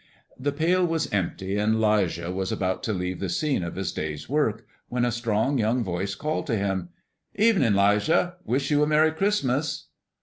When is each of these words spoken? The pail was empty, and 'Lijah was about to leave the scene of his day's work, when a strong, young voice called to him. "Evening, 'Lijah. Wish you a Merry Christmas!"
The 0.39 0.51
pail 0.51 0.83
was 0.83 1.13
empty, 1.13 1.57
and 1.57 1.79
'Lijah 1.79 2.31
was 2.31 2.51
about 2.51 2.81
to 2.85 2.91
leave 2.91 3.19
the 3.19 3.29
scene 3.29 3.61
of 3.63 3.75
his 3.75 3.91
day's 3.91 4.27
work, 4.27 4.65
when 4.89 5.05
a 5.05 5.11
strong, 5.11 5.59
young 5.59 5.83
voice 5.83 6.15
called 6.15 6.47
to 6.47 6.57
him. 6.57 6.89
"Evening, 7.35 7.75
'Lijah. 7.75 8.37
Wish 8.43 8.71
you 8.71 8.81
a 8.81 8.87
Merry 8.87 9.11
Christmas!" 9.11 9.89